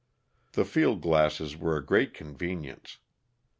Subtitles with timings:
[0.53, 2.97] The field glasses were a great convenience.